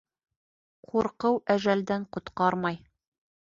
[0.93, 2.83] Ҡурҡыу әжәлдән ҡотҡармай.